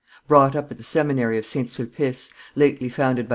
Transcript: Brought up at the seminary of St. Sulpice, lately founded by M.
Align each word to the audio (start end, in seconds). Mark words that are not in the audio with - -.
Brought 0.27 0.55
up 0.55 0.71
at 0.71 0.77
the 0.79 0.83
seminary 0.83 1.37
of 1.37 1.45
St. 1.45 1.69
Sulpice, 1.69 2.31
lately 2.55 2.89
founded 2.89 3.27
by 3.27 3.29
M. 3.29 3.29